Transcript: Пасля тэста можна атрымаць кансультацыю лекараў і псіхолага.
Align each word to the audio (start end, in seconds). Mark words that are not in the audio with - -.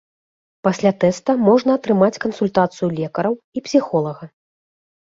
Пасля 0.67 0.91
тэста 1.03 1.35
можна 1.49 1.71
атрымаць 1.81 2.21
кансультацыю 2.27 2.87
лекараў 2.99 3.33
і 3.57 3.69
псіхолага. 3.69 4.35